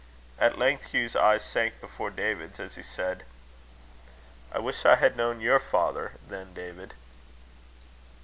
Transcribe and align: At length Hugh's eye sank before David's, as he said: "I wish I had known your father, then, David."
At 0.39 0.57
length 0.57 0.95
Hugh's 0.95 1.15
eye 1.15 1.37
sank 1.37 1.79
before 1.79 2.09
David's, 2.09 2.59
as 2.59 2.73
he 2.73 2.81
said: 2.81 3.23
"I 4.51 4.57
wish 4.57 4.83
I 4.83 4.95
had 4.95 5.15
known 5.15 5.41
your 5.41 5.59
father, 5.59 6.13
then, 6.27 6.55
David." 6.55 6.95